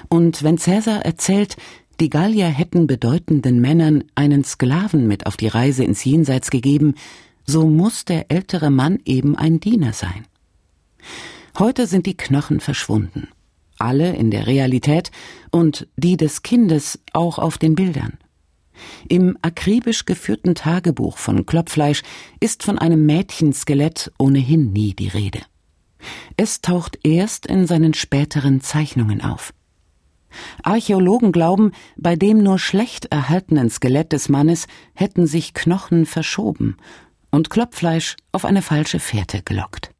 Und 0.09 0.43
wenn 0.43 0.59
Cäsar 0.59 1.03
erzählt, 1.03 1.57
die 1.99 2.09
Gallier 2.09 2.47
hätten 2.47 2.87
bedeutenden 2.87 3.61
Männern 3.61 4.03
einen 4.15 4.43
Sklaven 4.43 5.07
mit 5.07 5.25
auf 5.25 5.37
die 5.37 5.47
Reise 5.47 5.83
ins 5.83 6.03
Jenseits 6.03 6.51
gegeben, 6.51 6.95
so 7.45 7.67
muss 7.67 8.05
der 8.05 8.31
ältere 8.31 8.71
Mann 8.71 8.99
eben 9.05 9.35
ein 9.35 9.59
Diener 9.59 9.93
sein. 9.93 10.25
Heute 11.57 11.87
sind 11.87 12.05
die 12.05 12.17
Knochen 12.17 12.59
verschwunden 12.59 13.27
alle 13.83 14.15
in 14.15 14.31
der 14.31 14.47
Realität 14.47 15.11
und 15.51 15.87
die 15.97 16.17
des 16.17 16.41
Kindes 16.41 16.99
auch 17.11 17.37
auf 17.37 17.57
den 17.57 17.75
Bildern. 17.75 18.17
Im 19.07 19.37
akribisch 19.41 20.05
geführten 20.05 20.55
Tagebuch 20.55 21.17
von 21.17 21.45
Klopfleisch 21.45 22.01
ist 22.39 22.63
von 22.63 22.79
einem 22.79 23.05
Mädchenskelett 23.05 24.11
ohnehin 24.17 24.73
nie 24.73 24.93
die 24.93 25.09
Rede. 25.09 25.41
Es 26.37 26.61
taucht 26.61 26.99
erst 27.03 27.45
in 27.45 27.67
seinen 27.67 27.93
späteren 27.93 28.61
Zeichnungen 28.61 29.21
auf. 29.21 29.53
Archäologen 30.63 31.31
glauben, 31.31 31.71
bei 31.95 32.15
dem 32.15 32.41
nur 32.41 32.57
schlecht 32.57 33.05
erhaltenen 33.05 33.69
Skelett 33.69 34.11
des 34.11 34.29
Mannes 34.29 34.65
hätten 34.95 35.27
sich 35.27 35.53
Knochen 35.53 36.07
verschoben 36.07 36.77
und 37.29 37.51
Klopfleisch 37.51 38.15
auf 38.31 38.43
eine 38.43 38.63
falsche 38.63 38.99
Fährte 38.99 39.43
gelockt. 39.43 39.92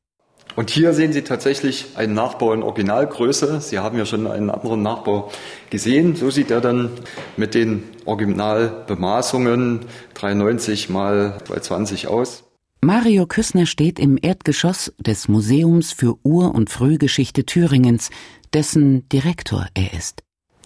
Und 0.56 0.70
hier 0.70 0.94
sehen 0.94 1.14
Sie 1.14 1.24
tatsächlich 1.24 1.88
einen 1.96 2.14
Nachbau 2.14 2.54
in 2.54 2.64
Originalgröße. 2.64 3.60
Sie 3.62 3.80
haben 3.80 3.98
ja 3.98 4.06
schon 4.06 4.28
einen 4.28 4.50
anderen 4.50 4.84
Nachbau 4.84 5.32
gesehen. 5.70 6.16
So 6.16 6.30
sieht 6.30 6.52
er 6.52 6.62
dann 6.62 6.92
mit 7.38 7.56
den 7.56 7.84
Originalbemaßungen 8.06 9.82
390 10.14 10.90
mal 10.90 11.40
220 11.46 12.08
aus. 12.08 12.44
Mario 12.82 13.26
Küssner 13.26 13.66
steht 13.66 13.98
im 13.98 14.20
Erdgeschoss 14.22 14.94
des 15.00 15.30
Museums 15.30 15.94
für 15.94 16.18
Ur- 16.24 16.54
und 16.54 16.70
Frühgeschichte 16.70 17.46
Thüringens, 17.46 18.10
dessen 18.54 19.08
Direktor 19.08 19.68
er 19.74 19.94
ist. 19.94 20.23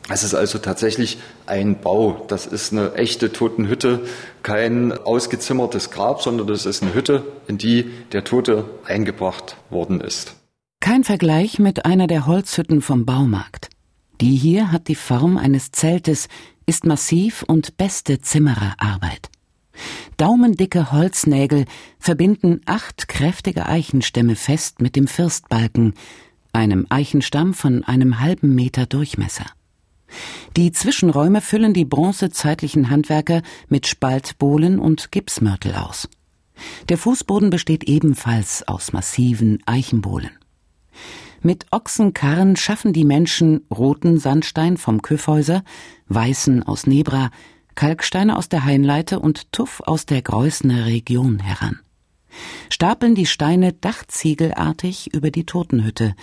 Es 0.10 0.24
ist 0.24 0.34
also 0.34 0.58
tatsächlich 0.58 1.18
ein 1.46 1.82
Bau. 1.82 2.26
Das 2.30 2.46
ist 2.46 2.72
eine 2.72 2.94
echte 2.94 3.34
Totenhütte, 3.34 4.06
kein 4.42 4.94
ausgezimmertes 4.94 5.92
Grab, 5.92 6.22
sondern 6.22 6.48
das 6.48 6.66
ist 6.66 6.82
eine 6.82 6.94
Hütte, 6.94 7.24
in 7.48 7.58
die 7.58 7.92
der 8.14 8.24
Tote 8.24 8.66
eingebracht 8.86 9.58
worden 9.70 10.00
ist. 10.00 10.36
Kein 10.80 11.04
Vergleich 11.04 11.60
mit 11.60 11.86
einer 11.86 12.08
der 12.08 12.26
Holzhütten 12.26 12.82
vom 12.82 13.06
Baumarkt. 13.06 13.70
Die 14.22 14.36
hier 14.36 14.72
hat 14.72 14.88
die 14.88 14.96
Form 14.96 15.38
eines 15.38 15.72
Zeltes, 15.72 16.28
ist 16.66 16.86
massiv 16.86 17.44
und 17.44 17.78
beste 17.78 18.22
Zimmererarbeit. 18.22 19.30
Daumendicke 20.16 20.92
Holznägel 20.92 21.66
verbinden 22.00 22.62
acht 22.66 23.08
kräftige 23.08 23.68
Eichenstämme 23.68 24.36
fest 24.36 24.82
mit 24.82 24.96
dem 24.96 25.08
Firstbalken, 25.08 25.94
einem 26.54 26.88
Eichenstamm 26.90 27.54
von 27.54 27.84
einem 27.84 28.20
halben 28.20 28.56
Meter 28.56 28.86
Durchmesser. 28.86 29.46
Die 30.56 30.72
Zwischenräume 30.72 31.42
füllen 31.42 31.74
die 31.74 31.86
bronzezeitlichen 31.86 32.90
Handwerker 32.90 33.42
mit 33.70 33.88
Spaltbohlen 33.88 34.80
und 34.80 35.12
Gipsmörtel 35.12 35.76
aus. 35.76 36.10
Der 36.90 36.98
Fußboden 36.98 37.50
besteht 37.50 37.84
ebenfalls 37.84 38.68
aus 38.68 38.94
massiven 38.94 39.60
Eichenbohlen. 39.66 40.32
Mit 41.42 41.68
Ochsenkarren 41.72 42.56
schaffen 42.56 42.94
die 42.94 43.06
Menschen 43.06 43.62
roten 43.70 44.18
Sandstein 44.18 44.78
vom 44.78 45.02
Küffhäuser, 45.02 45.64
weißen 46.08 46.64
aus 46.64 46.88
Nebra, 46.88 47.30
Kalksteine 47.76 48.38
aus 48.38 48.50
der 48.50 48.66
Hainleite 48.66 49.20
und 49.20 49.52
Tuff 49.52 49.82
aus 49.86 50.08
der 50.08 50.24
Greusner 50.24 50.88
Region 50.88 51.40
heran. 51.40 51.80
Stapeln 52.70 53.16
die 53.16 53.28
Steine 53.28 53.74
dachziegelartig 53.74 55.14
über 55.14 55.32
die 55.32 55.46
Totenhütte, 55.46 56.16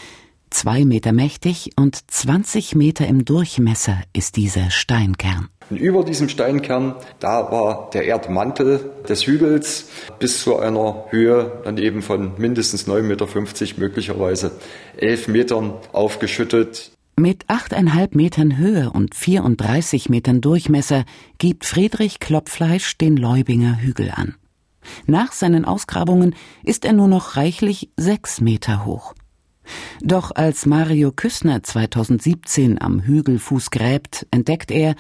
Zwei 0.55 0.85
Meter 0.85 1.13
mächtig 1.13 1.73
und 1.75 1.99
20 2.13 2.77
Meter 2.77 3.09
im 3.09 3.25
Durchmesser 3.25 3.99
ist 4.13 4.37
dieser 4.37 4.71
Steinkern. 4.71 5.49
Und 5.69 5.79
über 5.79 6.05
diesem 6.05 6.29
Steinkern, 6.29 6.95
da 7.19 7.51
war 7.51 7.91
der 7.93 8.05
Erdmantel 8.05 8.93
des 9.09 9.27
Hügels 9.27 9.89
bis 10.21 10.45
zu 10.45 10.57
einer 10.57 11.07
Höhe 11.11 11.61
dann 11.65 11.77
eben 11.77 12.03
von 12.03 12.35
mindestens 12.39 12.87
9,50 12.87 13.03
Meter, 13.03 13.81
möglicherweise 13.81 14.53
11 14.97 15.27
Metern 15.27 15.75
aufgeschüttet. 15.93 16.93
Mit 17.17 17.43
achteinhalb 17.49 18.15
Metern 18.15 18.57
Höhe 18.57 18.91
und 18.93 19.17
34 19.17 20.09
Metern 20.09 20.41
Durchmesser 20.41 21.05
gibt 21.39 21.65
Friedrich 21.65 22.21
Klopfleisch 22.21 22.97
den 22.97 23.17
Leubinger 23.17 23.81
Hügel 23.81 24.13
an. 24.15 24.37
Nach 25.07 25.33
seinen 25.33 25.65
Ausgrabungen 25.65 26.37
ist 26.63 26.85
er 26.85 26.93
nur 26.93 27.09
noch 27.09 27.37
reichlich 27.37 27.91
sechs 27.97 28.41
Meter 28.41 28.85
hoch. 28.87 29.15
Doch 30.01 30.31
als 30.35 30.67
Mario 30.67 31.13
Küssner 31.13 31.63
2017 31.63 32.81
am 32.81 33.01
Hügelfuß 33.01 33.71
gräbt, 33.71 34.27
entdeckt 34.31 34.71
er, 34.71 34.95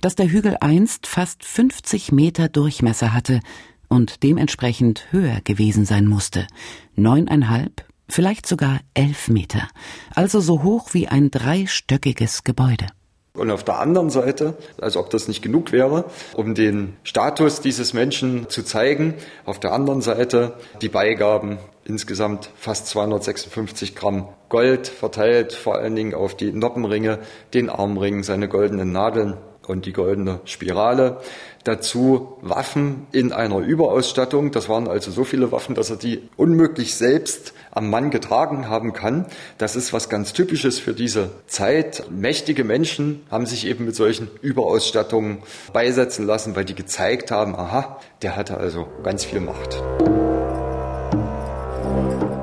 dass 0.00 0.14
der 0.14 0.30
Hügel 0.30 0.56
einst 0.60 1.06
fast 1.06 1.44
50 1.44 2.12
Meter 2.12 2.48
Durchmesser 2.48 3.12
hatte 3.12 3.40
und 3.88 4.22
dementsprechend 4.22 5.06
höher 5.10 5.40
gewesen 5.42 5.84
sein 5.84 6.06
musste. 6.06 6.46
Neuneinhalb, 6.94 7.84
vielleicht 8.08 8.46
sogar 8.46 8.80
elf 8.94 9.28
Meter, 9.28 9.68
also 10.14 10.40
so 10.40 10.62
hoch 10.62 10.94
wie 10.94 11.08
ein 11.08 11.30
dreistöckiges 11.30 12.44
Gebäude. 12.44 12.86
Und 13.32 13.50
auf 13.52 13.62
der 13.62 13.78
anderen 13.78 14.10
Seite, 14.10 14.54
als 14.80 14.96
ob 14.96 15.10
das 15.10 15.28
nicht 15.28 15.40
genug 15.40 15.70
wäre, 15.70 16.04
um 16.34 16.54
den 16.54 16.96
Status 17.04 17.60
dieses 17.60 17.94
Menschen 17.94 18.48
zu 18.48 18.64
zeigen, 18.64 19.14
auf 19.44 19.60
der 19.60 19.72
anderen 19.72 20.00
Seite 20.00 20.54
die 20.82 20.88
Beigaben 20.88 21.58
insgesamt 21.84 22.50
fast 22.56 22.88
256 22.88 23.94
Gramm 23.94 24.28
Gold 24.48 24.88
verteilt, 24.88 25.52
vor 25.52 25.76
allen 25.76 25.94
Dingen 25.94 26.14
auf 26.14 26.36
die 26.36 26.52
Noppenringe, 26.52 27.20
den 27.54 27.70
Armring, 27.70 28.24
seine 28.24 28.48
goldenen 28.48 28.90
Nadeln 28.90 29.36
und 29.70 29.86
die 29.86 29.92
goldene 29.92 30.40
Spirale. 30.44 31.20
Dazu 31.64 32.38
Waffen 32.40 33.06
in 33.12 33.32
einer 33.32 33.58
Überausstattung. 33.58 34.50
Das 34.50 34.68
waren 34.68 34.88
also 34.88 35.10
so 35.10 35.24
viele 35.24 35.52
Waffen, 35.52 35.74
dass 35.74 35.90
er 35.90 35.96
die 35.96 36.28
unmöglich 36.36 36.94
selbst 36.94 37.52
am 37.70 37.90
Mann 37.90 38.10
getragen 38.10 38.68
haben 38.68 38.92
kann. 38.92 39.26
Das 39.58 39.76
ist 39.76 39.92
was 39.92 40.08
ganz 40.08 40.32
Typisches 40.32 40.78
für 40.78 40.94
diese 40.94 41.30
Zeit. 41.46 42.04
Mächtige 42.10 42.64
Menschen 42.64 43.22
haben 43.30 43.46
sich 43.46 43.66
eben 43.66 43.84
mit 43.84 43.94
solchen 43.94 44.28
Überausstattungen 44.40 45.38
beisetzen 45.72 46.26
lassen, 46.26 46.56
weil 46.56 46.64
die 46.64 46.74
gezeigt 46.74 47.30
haben, 47.30 47.54
aha, 47.54 47.98
der 48.22 48.36
hatte 48.36 48.56
also 48.56 48.88
ganz 49.02 49.24
viel 49.24 49.40
Macht. 49.40 49.82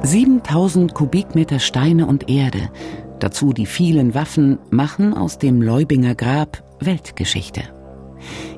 7000 0.03 0.93
Kubikmeter 0.93 1.59
Steine 1.59 2.05
und 2.05 2.29
Erde, 2.29 2.69
dazu 3.19 3.51
die 3.51 3.65
vielen 3.65 4.13
Waffen, 4.13 4.57
machen 4.69 5.13
aus 5.13 5.37
dem 5.37 5.61
Leubinger 5.61 6.15
Grab 6.15 6.63
Weltgeschichte. 6.79 7.63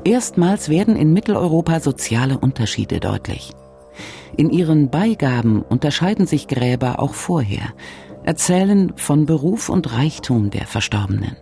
Erstmals 0.04 0.70
werden 0.70 0.96
in 0.96 1.14
Mitteleuropa 1.14 1.80
soziale 1.80 2.38
Unterschiede 2.38 3.00
deutlich. 3.00 3.52
In 4.38 4.50
ihren 4.50 4.90
Beigaben 4.90 5.62
unterscheiden 5.62 6.26
sich 6.26 6.48
Gräber 6.48 7.00
auch 7.00 7.14
vorher, 7.14 7.74
erzählen 8.24 8.94
von 8.96 9.26
Beruf 9.26 9.70
und 9.70 9.94
Reichtum 9.94 10.50
der 10.50 10.68
Verstorbenen. 10.68 11.36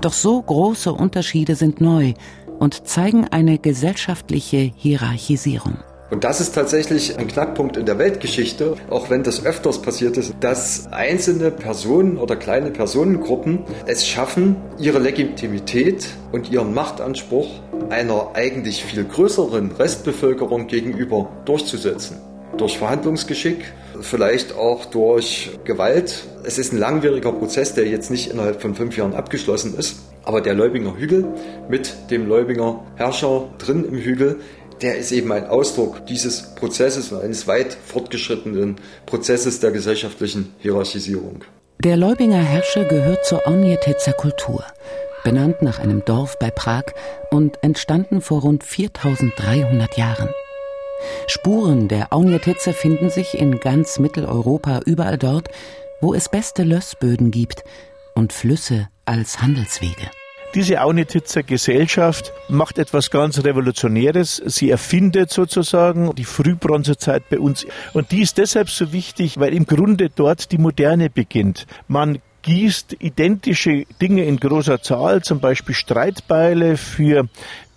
Doch 0.00 0.12
so 0.12 0.42
große 0.42 0.92
Unterschiede 0.92 1.54
sind 1.54 1.80
neu 1.80 2.14
und 2.58 2.86
zeigen 2.86 3.26
eine 3.28 3.58
gesellschaftliche 3.58 4.72
Hierarchisierung. 4.76 5.78
Und 6.10 6.24
das 6.24 6.40
ist 6.40 6.56
tatsächlich 6.56 7.18
ein 7.18 7.28
Knackpunkt 7.28 7.76
in 7.76 7.86
der 7.86 7.98
Weltgeschichte, 7.98 8.74
auch 8.90 9.10
wenn 9.10 9.22
das 9.22 9.46
öfters 9.46 9.80
passiert 9.80 10.16
ist, 10.16 10.34
dass 10.40 10.92
einzelne 10.92 11.52
Personen 11.52 12.18
oder 12.18 12.34
kleine 12.34 12.70
Personengruppen 12.70 13.60
es 13.86 14.06
schaffen, 14.06 14.56
ihre 14.78 14.98
Legitimität 14.98 16.08
und 16.32 16.50
ihren 16.50 16.74
Machtanspruch 16.74 17.48
einer 17.90 18.30
eigentlich 18.34 18.84
viel 18.84 19.04
größeren 19.04 19.70
Restbevölkerung 19.72 20.66
gegenüber 20.66 21.30
durchzusetzen. 21.44 22.18
Durch 22.56 22.76
Verhandlungsgeschick, 22.78 23.72
vielleicht 24.00 24.54
auch 24.56 24.86
durch 24.86 25.50
Gewalt. 25.64 26.24
Es 26.44 26.58
ist 26.58 26.72
ein 26.72 26.78
langwieriger 26.78 27.32
Prozess, 27.32 27.74
der 27.74 27.86
jetzt 27.86 28.10
nicht 28.10 28.30
innerhalb 28.30 28.60
von 28.60 28.74
fünf 28.74 28.96
Jahren 28.96 29.14
abgeschlossen 29.14 29.76
ist. 29.78 30.00
Aber 30.24 30.40
der 30.40 30.54
Leubinger 30.54 30.96
Hügel 30.96 31.24
mit 31.68 31.94
dem 32.10 32.28
Leubinger 32.28 32.84
Herrscher 32.96 33.48
drin 33.58 33.84
im 33.84 33.96
Hügel 33.96 34.40
der 34.82 34.96
ist 34.96 35.12
eben 35.12 35.30
ein 35.32 35.46
Ausdruck 35.46 36.06
dieses 36.06 36.54
Prozesses 36.54 37.12
und 37.12 37.22
eines 37.22 37.46
weit 37.46 37.74
fortgeschrittenen 37.74 38.76
Prozesses 39.06 39.60
der 39.60 39.70
gesellschaftlichen 39.70 40.54
Hierarchisierung. 40.58 41.44
Der 41.82 41.96
Leubinger 41.96 42.42
Herrscher 42.42 42.84
gehört 42.84 43.24
zur 43.24 43.46
Onjetetzer 43.46 44.12
Kultur, 44.12 44.64
benannt 45.24 45.62
nach 45.62 45.78
einem 45.78 46.04
Dorf 46.04 46.38
bei 46.38 46.50
Prag 46.50 46.84
und 47.30 47.62
entstanden 47.62 48.20
vor 48.20 48.42
rund 48.42 48.64
4300 48.64 49.96
Jahren. 49.96 50.28
Spuren 51.26 51.88
der 51.88 52.12
Aunjetitzer 52.12 52.74
finden 52.74 53.10
sich 53.10 53.38
in 53.38 53.60
ganz 53.60 53.98
Mitteleuropa 53.98 54.80
überall 54.84 55.16
dort, 55.16 55.48
wo 56.00 56.14
es 56.14 56.28
beste 56.28 56.62
Lössböden 56.62 57.30
gibt 57.30 57.64
und 58.14 58.32
Flüsse 58.32 58.88
als 59.06 59.40
Handelswege. 59.40 60.10
Diese 60.54 60.82
Aunititzer 60.82 61.44
Gesellschaft 61.44 62.32
macht 62.48 62.78
etwas 62.78 63.12
ganz 63.12 63.44
Revolutionäres. 63.44 64.42
Sie 64.46 64.68
erfindet 64.68 65.30
sozusagen 65.30 66.12
die 66.16 66.24
Frühbronzezeit 66.24 67.28
bei 67.30 67.38
uns. 67.38 67.66
Und 67.92 68.10
die 68.10 68.22
ist 68.22 68.36
deshalb 68.36 68.68
so 68.68 68.92
wichtig, 68.92 69.38
weil 69.38 69.54
im 69.54 69.64
Grunde 69.64 70.10
dort 70.10 70.50
die 70.50 70.58
Moderne 70.58 71.08
beginnt. 71.08 71.68
Man 71.86 72.18
gießt 72.42 72.96
identische 72.98 73.84
Dinge 74.02 74.24
in 74.24 74.40
großer 74.40 74.82
Zahl, 74.82 75.22
zum 75.22 75.38
Beispiel 75.38 75.74
Streitbeile 75.76 76.76
für 76.76 77.28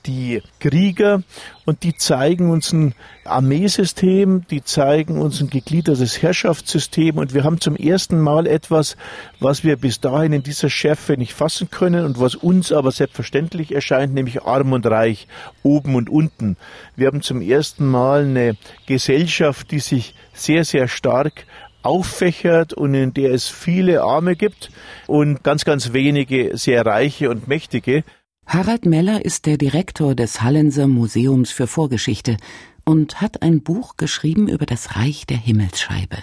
die 0.06 0.42
Krieger 0.60 1.24
und 1.66 1.84
die 1.84 1.96
zeigen 1.96 2.50
uns 2.50 2.72
ein 2.74 2.94
Armeesystem, 3.26 4.46
die 4.50 4.64
zeigen 4.64 5.20
uns 5.20 5.42
ein 5.42 5.50
gegliedertes 5.50 6.22
Herrschaftssystem 6.22 7.18
und 7.18 7.34
wir 7.34 7.44
haben 7.44 7.60
zum 7.60 7.76
ersten 7.76 8.20
Mal 8.20 8.48
etwas, 8.48 8.98
was 9.40 9.64
wir 9.64 9.78
bis 9.78 10.00
dahin 10.00 10.34
in 10.34 10.44
dieser 10.44 10.70
Schärfe 10.70 11.18
nicht 11.18 11.34
fassen 11.34 11.70
können 11.70 12.06
und 12.06 12.20
was 12.20 12.36
uns 12.36 12.72
aber 12.72 12.92
selbstverständlich 12.92 13.74
erscheint, 13.74 14.14
nämlich 14.14 14.44
arm 14.44 14.74
und 14.74 14.86
reich, 14.86 15.28
oben 15.64 15.96
und 15.96 16.10
unten. 16.10 16.58
Wir 16.96 17.08
haben 17.08 17.22
zum 17.22 17.42
ersten 17.42 17.86
Mal 17.86 18.24
eine 18.24 18.58
Gesellschaft, 18.86 19.72
die 19.72 19.80
sich 19.80 20.16
sehr, 20.34 20.66
sehr 20.66 20.88
stark 20.88 21.46
auffächert 21.84 22.74
und 22.74 22.94
in 22.94 23.14
der 23.14 23.34
es 23.34 23.48
viele 23.48 24.04
Arme 24.04 24.36
gibt 24.36 24.72
und 25.06 25.44
ganz, 25.44 25.66
ganz 25.66 25.94
wenige 25.94 26.58
sehr 26.58 26.86
reiche 26.86 27.30
und 27.30 27.48
mächtige. 27.48 28.04
Harald 28.46 28.86
Meller 28.86 29.26
ist 29.26 29.46
der 29.46 29.58
Direktor 29.58 30.16
des 30.16 30.42
Hallenser 30.42 30.88
Museums 30.88 31.52
für 31.52 31.68
Vorgeschichte 31.68 32.38
und 32.86 33.22
hat 33.22 33.42
ein 33.42 33.64
Buch 33.64 33.98
geschrieben 33.98 34.48
über 34.48 34.66
das 34.66 34.96
Reich 34.96 35.26
der 35.26 35.38
Himmelsscheibe, 35.38 36.18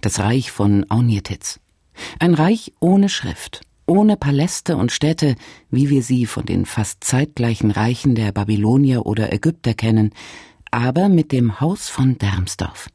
das 0.00 0.18
Reich 0.20 0.50
von 0.50 0.86
Aunjetitz. 0.88 1.60
Ein 2.18 2.34
Reich 2.34 2.72
ohne 2.80 3.08
Schrift, 3.08 3.60
ohne 3.86 4.16
Paläste 4.16 4.76
und 4.76 4.92
Städte, 4.92 5.34
wie 5.70 5.90
wir 5.90 6.02
sie 6.02 6.26
von 6.26 6.46
den 6.46 6.64
fast 6.64 7.04
zeitgleichen 7.04 7.70
Reichen 7.70 8.14
der 8.14 8.32
Babylonier 8.32 9.04
oder 9.04 9.32
Ägypter 9.32 9.74
kennen, 9.74 10.12
aber 10.70 11.08
mit 11.08 11.32
dem 11.32 11.60
Haus 11.60 11.88
von 11.88 12.18
Dermsdorf. 12.18 12.88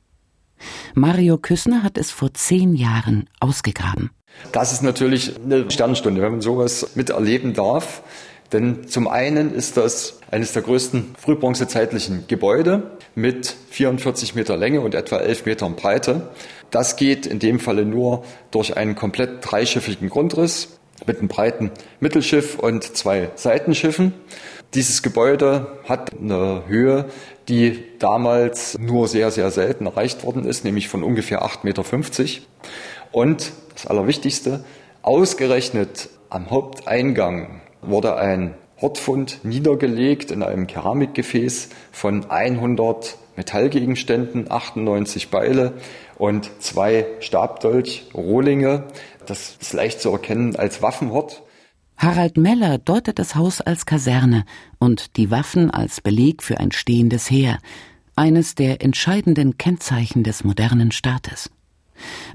Mario 0.93 1.38
Küssner 1.38 1.83
hat 1.83 1.98
es 1.98 2.12
vor 2.12 2.33
zehn 2.33 2.74
Jahren 2.75 3.29
ausgegraben. 3.39 4.09
Das 4.51 4.74
ist 4.74 4.83
natürlich 4.83 5.33
eine 5.38 5.69
Sternstunde, 5.69 6.21
wenn 6.21 6.31
man 6.31 6.41
sowas 6.41 6.95
miterleben 6.95 7.53
darf. 7.53 8.03
Denn 8.51 8.87
zum 8.87 9.07
einen 9.07 9.53
ist 9.53 9.77
das 9.77 10.19
eines 10.31 10.53
der 10.53 10.63
größten 10.63 11.15
frühbronzezeitlichen 11.19 12.25
Gebäude 12.27 12.91
mit 13.13 13.55
44 13.69 14.35
Meter 14.35 14.57
Länge 14.57 14.81
und 14.81 14.95
etwa 14.95 15.17
11 15.17 15.45
Metern 15.45 15.75
Breite. 15.75 16.29
Das 16.71 16.95
geht 16.95 17.25
in 17.25 17.39
dem 17.39 17.59
Falle 17.59 17.85
nur 17.85 18.23
durch 18.51 18.75
einen 18.75 18.95
komplett 18.95 19.39
dreischiffigen 19.41 20.09
Grundriss 20.09 20.79
mit 21.05 21.19
einem 21.19 21.27
breiten 21.27 21.71
Mittelschiff 21.99 22.57
und 22.59 22.83
zwei 22.83 23.29
Seitenschiffen. 23.35 24.13
Dieses 24.73 25.01
Gebäude 25.01 25.79
hat 25.87 26.11
eine 26.19 26.63
Höhe, 26.67 27.05
die 27.47 27.83
damals 27.97 28.77
nur 28.77 29.07
sehr, 29.07 29.31
sehr 29.31 29.49
selten 29.49 29.85
erreicht 29.85 30.23
worden 30.23 30.45
ist, 30.45 30.63
nämlich 30.63 30.87
von 30.87 31.03
ungefähr 31.03 31.43
8,50 31.43 31.63
Meter. 31.63 31.83
Und 33.11 33.51
das 33.73 33.87
Allerwichtigste, 33.87 34.63
ausgerechnet 35.01 36.09
am 36.29 36.51
Haupteingang 36.51 37.61
wurde 37.81 38.15
ein 38.17 38.55
Hortfund 38.81 39.39
niedergelegt 39.43 40.31
in 40.31 40.43
einem 40.43 40.67
Keramikgefäß 40.67 41.69
von 41.91 42.29
100 42.29 43.17
Metallgegenständen, 43.36 44.50
98 44.50 45.29
Beile 45.29 45.74
und 46.17 46.50
zwei 46.59 47.05
Stabdolch-Rohlinge. 47.19 48.88
Das 49.25 49.57
ist 49.59 49.74
leicht 49.74 50.01
zu 50.01 50.12
erkennen 50.12 50.55
als 50.55 50.81
Waffenhort. 50.81 51.43
Harald 51.98 52.38
Meller 52.38 52.77
deutet 52.77 53.19
das 53.19 53.36
Haus 53.36 53.59
als 53.59 53.86
Kaserne 53.86 54.45
und 54.77 55.17
die 55.17 55.31
Waffen 55.31 55.69
als 55.69 56.00
Beleg 56.00 56.43
für 56.43 56.57
ein 56.57 56.71
stehendes 56.71 57.29
Heer, 57.29 57.59
eines 58.15 58.55
der 58.55 58.81
entscheidenden 58.81 59.57
Kennzeichen 59.57 60.24
des 60.24 60.45
modernen 60.45 60.91
Staates. 60.91 61.50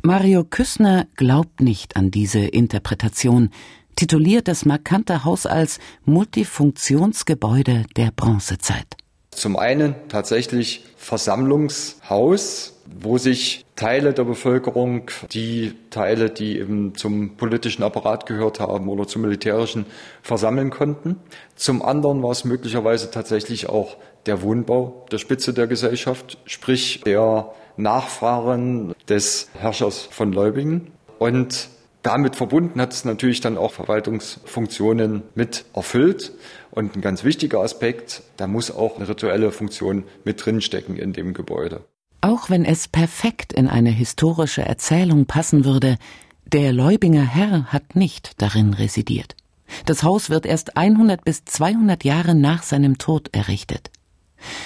Mario 0.02 0.44
Küssner 0.44 1.06
glaubt 1.16 1.60
nicht 1.60 1.96
an 1.96 2.10
diese 2.10 2.40
Interpretation, 2.40 3.50
tituliert 3.96 4.48
das 4.48 4.64
markante 4.64 5.24
Haus 5.24 5.46
als 5.46 5.78
Multifunktionsgebäude 6.04 7.84
der 7.96 8.10
Bronzezeit. 8.14 8.86
Zum 9.30 9.56
einen 9.56 9.94
tatsächlich 10.08 10.84
Versammlungshaus, 10.96 12.74
wo 12.86 13.18
sich 13.18 13.64
Teile 13.76 14.12
der 14.12 14.24
Bevölkerung, 14.24 15.10
die 15.32 15.74
Teile, 15.90 16.30
die 16.30 16.58
eben 16.58 16.94
zum 16.94 17.36
politischen 17.36 17.82
Apparat 17.82 18.26
gehört 18.26 18.60
haben 18.60 18.88
oder 18.88 19.08
zum 19.08 19.22
militärischen, 19.22 19.86
versammeln 20.22 20.70
konnten. 20.70 21.16
Zum 21.56 21.82
anderen 21.82 22.22
war 22.22 22.30
es 22.30 22.44
möglicherweise 22.44 23.10
tatsächlich 23.10 23.68
auch 23.68 23.96
der 24.26 24.42
Wohnbau 24.42 25.06
der 25.10 25.18
Spitze 25.18 25.52
der 25.52 25.66
Gesellschaft, 25.66 26.38
sprich 26.46 27.00
der 27.04 27.52
Nachfahren 27.76 28.94
des 29.08 29.48
Herrschers 29.54 30.08
von 30.10 30.32
Leubingen. 30.32 30.92
Und 31.18 31.68
damit 32.04 32.36
verbunden 32.36 32.80
hat 32.80 32.92
es 32.92 33.06
natürlich 33.06 33.40
dann 33.40 33.56
auch 33.56 33.72
Verwaltungsfunktionen 33.72 35.22
mit 35.34 35.64
erfüllt. 35.74 36.32
Und 36.70 36.94
ein 36.94 37.00
ganz 37.00 37.24
wichtiger 37.24 37.60
Aspekt, 37.60 38.22
da 38.36 38.46
muss 38.46 38.70
auch 38.70 38.96
eine 38.96 39.08
rituelle 39.08 39.50
Funktion 39.50 40.04
mit 40.22 40.44
drinstecken 40.44 40.96
in 40.96 41.14
dem 41.14 41.32
Gebäude. 41.32 41.84
Auch 42.20 42.50
wenn 42.50 42.66
es 42.66 42.88
perfekt 42.88 43.54
in 43.54 43.68
eine 43.68 43.90
historische 43.90 44.62
Erzählung 44.62 45.24
passen 45.24 45.64
würde, 45.64 45.96
der 46.44 46.74
Leubinger 46.74 47.24
Herr 47.24 47.72
hat 47.72 47.96
nicht 47.96 48.42
darin 48.42 48.74
residiert. 48.74 49.34
Das 49.86 50.02
Haus 50.02 50.28
wird 50.28 50.44
erst 50.44 50.76
100 50.76 51.24
bis 51.24 51.46
200 51.46 52.04
Jahre 52.04 52.34
nach 52.34 52.62
seinem 52.62 52.98
Tod 52.98 53.30
errichtet, 53.32 53.90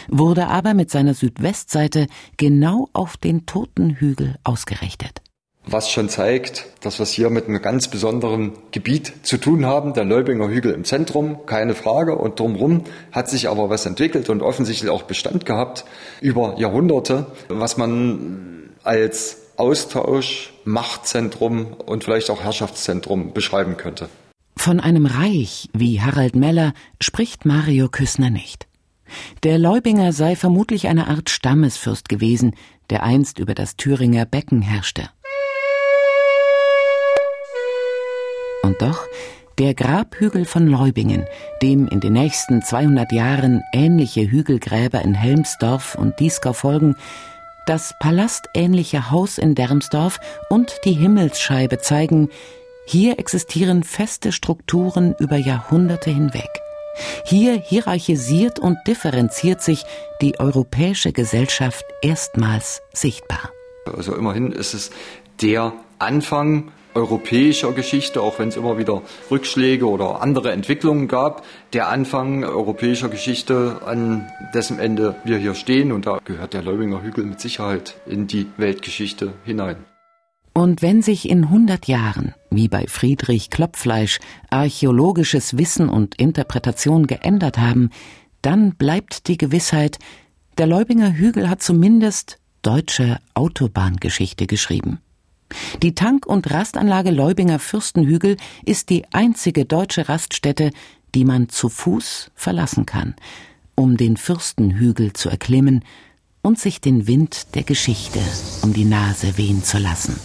wurde 0.08 0.48
aber 0.48 0.74
mit 0.74 0.90
seiner 0.90 1.14
Südwestseite 1.14 2.08
genau 2.36 2.88
auf 2.92 3.16
den 3.16 3.46
Totenhügel 3.46 4.34
ausgerichtet 4.42 5.22
was 5.70 5.90
schon 5.90 6.08
zeigt, 6.08 6.66
dass 6.80 6.98
wir 6.98 7.02
es 7.04 7.12
hier 7.12 7.30
mit 7.30 7.46
einem 7.46 7.60
ganz 7.60 7.88
besonderen 7.88 8.52
Gebiet 8.70 9.12
zu 9.22 9.38
tun 9.38 9.66
haben. 9.66 9.94
Der 9.94 10.04
Leubinger 10.04 10.48
Hügel 10.48 10.72
im 10.72 10.84
Zentrum, 10.84 11.46
keine 11.46 11.74
Frage. 11.74 12.16
Und 12.16 12.40
drumherum 12.40 12.84
hat 13.12 13.28
sich 13.28 13.48
aber 13.48 13.70
was 13.70 13.86
entwickelt 13.86 14.28
und 14.28 14.42
offensichtlich 14.42 14.90
auch 14.90 15.02
Bestand 15.02 15.46
gehabt 15.46 15.84
über 16.20 16.58
Jahrhunderte, 16.58 17.26
was 17.48 17.76
man 17.76 18.70
als 18.82 19.38
Austausch, 19.56 20.52
Machtzentrum 20.64 21.72
und 21.72 22.04
vielleicht 22.04 22.30
auch 22.30 22.42
Herrschaftszentrum 22.42 23.32
beschreiben 23.32 23.76
könnte. 23.76 24.08
Von 24.56 24.80
einem 24.80 25.06
Reich 25.06 25.68
wie 25.72 26.00
Harald 26.00 26.36
Meller 26.36 26.72
spricht 27.00 27.44
Mario 27.44 27.88
Küssner 27.88 28.30
nicht. 28.30 28.66
Der 29.42 29.58
Leubinger 29.58 30.12
sei 30.12 30.36
vermutlich 30.36 30.88
eine 30.88 31.08
Art 31.08 31.30
Stammesfürst 31.30 32.08
gewesen, 32.08 32.54
der 32.90 33.02
einst 33.02 33.38
über 33.38 33.54
das 33.54 33.76
Thüringer 33.76 34.26
Becken 34.26 34.62
herrschte. 34.62 35.10
Und 38.62 38.80
doch, 38.80 39.04
der 39.58 39.74
Grabhügel 39.74 40.44
von 40.44 40.66
Leubingen, 40.66 41.26
dem 41.62 41.88
in 41.88 42.00
den 42.00 42.12
nächsten 42.12 42.62
200 42.62 43.10
Jahren 43.12 43.62
ähnliche 43.72 44.30
Hügelgräber 44.30 45.02
in 45.02 45.14
Helmsdorf 45.14 45.96
und 45.96 46.18
Dieskau 46.20 46.52
folgen, 46.52 46.96
das 47.66 47.94
palästähnliche 47.98 49.10
Haus 49.10 49.36
in 49.36 49.54
Dermsdorf 49.54 50.20
und 50.48 50.72
die 50.84 50.92
Himmelsscheibe 50.92 51.78
zeigen, 51.78 52.30
hier 52.86 53.18
existieren 53.18 53.82
feste 53.82 54.32
Strukturen 54.32 55.14
über 55.18 55.36
Jahrhunderte 55.36 56.10
hinweg. 56.10 56.48
Hier 57.24 57.54
hierarchisiert 57.54 58.58
und 58.58 58.78
differenziert 58.86 59.60
sich 59.60 59.84
die 60.22 60.40
europäische 60.40 61.12
Gesellschaft 61.12 61.84
erstmals 62.00 62.80
sichtbar. 62.92 63.50
Also 63.96 64.14
immerhin 64.16 64.52
ist 64.52 64.74
es 64.74 64.90
der 65.42 65.72
Anfang 65.98 66.72
europäischer 66.98 67.72
Geschichte, 67.72 68.20
auch 68.20 68.38
wenn 68.40 68.48
es 68.48 68.56
immer 68.56 68.76
wieder 68.76 69.02
Rückschläge 69.30 69.88
oder 69.88 70.20
andere 70.20 70.50
Entwicklungen 70.50 71.06
gab, 71.06 71.44
der 71.72 71.88
Anfang 71.88 72.44
europäischer 72.44 73.08
Geschichte, 73.08 73.80
an 73.86 74.28
dessen 74.52 74.80
Ende 74.80 75.14
wir 75.24 75.38
hier 75.38 75.54
stehen. 75.54 75.92
Und 75.92 76.06
da 76.06 76.18
gehört 76.24 76.54
der 76.54 76.62
Leubinger 76.62 77.02
Hügel 77.02 77.24
mit 77.24 77.40
Sicherheit 77.40 77.96
in 78.06 78.26
die 78.26 78.46
Weltgeschichte 78.56 79.32
hinein. 79.44 79.76
Und 80.54 80.82
wenn 80.82 81.02
sich 81.02 81.28
in 81.28 81.44
100 81.44 81.86
Jahren, 81.86 82.34
wie 82.50 82.66
bei 82.66 82.86
Friedrich 82.88 83.48
Klopfleisch, 83.48 84.18
archäologisches 84.50 85.56
Wissen 85.56 85.88
und 85.88 86.16
Interpretation 86.16 87.06
geändert 87.06 87.58
haben, 87.58 87.90
dann 88.42 88.74
bleibt 88.74 89.28
die 89.28 89.38
Gewissheit, 89.38 89.98
der 90.58 90.66
Leubinger 90.66 91.12
Hügel 91.12 91.48
hat 91.48 91.62
zumindest 91.62 92.38
deutsche 92.62 93.18
Autobahngeschichte 93.34 94.48
geschrieben. 94.48 94.98
Die 95.82 95.94
Tank- 95.94 96.26
und 96.26 96.50
Rastanlage 96.50 97.10
Leubinger 97.10 97.58
Fürstenhügel 97.58 98.36
ist 98.64 98.90
die 98.90 99.04
einzige 99.12 99.64
deutsche 99.64 100.08
Raststätte, 100.08 100.70
die 101.14 101.24
man 101.24 101.48
zu 101.48 101.68
Fuß 101.68 102.30
verlassen 102.34 102.86
kann, 102.86 103.14
um 103.74 103.96
den 103.96 104.16
Fürstenhügel 104.16 105.12
zu 105.12 105.28
erklimmen 105.28 105.84
und 106.42 106.58
sich 106.58 106.80
den 106.80 107.06
Wind 107.06 107.54
der 107.54 107.62
Geschichte 107.62 108.20
um 108.62 108.72
die 108.72 108.84
Nase 108.84 109.38
wehen 109.38 109.62
zu 109.64 109.78
lassen. 109.78 110.18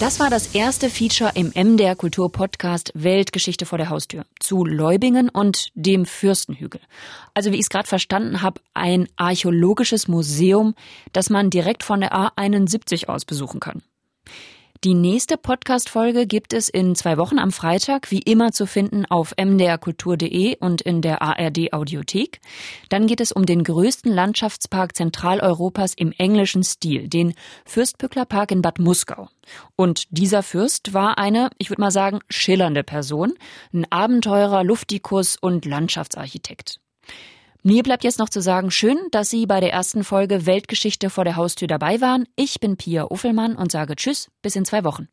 Das 0.00 0.18
war 0.18 0.28
das 0.28 0.56
erste 0.56 0.90
Feature 0.90 1.30
im 1.34 1.52
MDR 1.54 1.94
Kultur 1.94 2.30
Podcast 2.30 2.90
Weltgeschichte 2.94 3.64
vor 3.64 3.78
der 3.78 3.90
Haustür 3.90 4.26
zu 4.40 4.64
Leubingen 4.64 5.28
und 5.28 5.70
dem 5.74 6.04
Fürstenhügel. 6.04 6.80
Also 7.32 7.52
wie 7.52 7.56
ich 7.56 7.62
es 7.62 7.68
gerade 7.68 7.86
verstanden 7.86 8.42
habe, 8.42 8.60
ein 8.74 9.08
archäologisches 9.16 10.08
Museum, 10.08 10.74
das 11.12 11.30
man 11.30 11.48
direkt 11.48 11.84
von 11.84 12.00
der 12.00 12.12
A71 12.12 13.06
aus 13.06 13.24
besuchen 13.24 13.60
kann. 13.60 13.82
Die 14.84 14.92
nächste 14.92 15.38
Podcast-Folge 15.38 16.26
gibt 16.26 16.52
es 16.52 16.68
in 16.68 16.94
zwei 16.94 17.16
Wochen 17.16 17.38
am 17.38 17.52
Freitag, 17.52 18.10
wie 18.10 18.18
immer 18.18 18.52
zu 18.52 18.66
finden 18.66 19.06
auf 19.06 19.32
mdrkultur.de 19.34 20.58
und 20.58 20.82
in 20.82 21.00
der 21.00 21.22
ARD 21.22 21.72
Audiothek. 21.72 22.42
Dann 22.90 23.06
geht 23.06 23.22
es 23.22 23.32
um 23.32 23.46
den 23.46 23.64
größten 23.64 24.12
Landschaftspark 24.12 24.94
Zentraleuropas 24.94 25.94
im 25.94 26.12
englischen 26.12 26.62
Stil, 26.62 27.08
den 27.08 27.32
Fürstpückler 27.64 28.26
Park 28.26 28.50
in 28.50 28.60
Bad 28.60 28.78
Muskau. 28.78 29.30
Und 29.74 30.04
dieser 30.10 30.42
Fürst 30.42 30.92
war 30.92 31.16
eine, 31.16 31.48
ich 31.56 31.70
würde 31.70 31.80
mal 31.80 31.90
sagen, 31.90 32.20
schillernde 32.28 32.84
Person, 32.84 33.32
ein 33.72 33.90
Abenteurer, 33.90 34.64
Luftikus 34.64 35.38
und 35.40 35.64
Landschaftsarchitekt. 35.64 36.78
Mir 37.66 37.82
bleibt 37.82 38.04
jetzt 38.04 38.18
noch 38.18 38.28
zu 38.28 38.42
sagen, 38.42 38.70
schön, 38.70 38.98
dass 39.10 39.30
Sie 39.30 39.46
bei 39.46 39.58
der 39.58 39.72
ersten 39.72 40.04
Folge 40.04 40.44
Weltgeschichte 40.44 41.08
vor 41.08 41.24
der 41.24 41.36
Haustür 41.36 41.66
dabei 41.66 42.02
waren. 42.02 42.28
Ich 42.36 42.60
bin 42.60 42.76
Pia 42.76 43.06
Uffelmann 43.10 43.56
und 43.56 43.72
sage 43.72 43.96
Tschüss, 43.96 44.28
bis 44.42 44.54
in 44.54 44.66
zwei 44.66 44.84
Wochen. 44.84 45.08